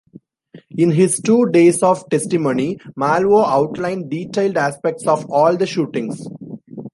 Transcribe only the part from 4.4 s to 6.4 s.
aspects of all the shootings.